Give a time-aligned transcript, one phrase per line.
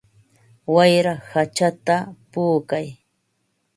[0.75, 1.95] Wayra hachata
[2.31, 2.85] puukan.